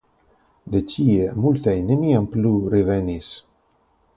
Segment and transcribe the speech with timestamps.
[0.75, 3.29] De tie multaj neniam plu revenis.